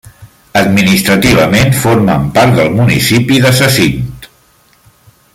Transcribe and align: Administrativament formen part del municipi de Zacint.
Administrativament 0.61 1.75
formen 1.81 2.25
part 2.37 2.57
del 2.61 2.73
municipi 2.79 3.37
de 3.43 3.51
Zacint. 3.61 4.27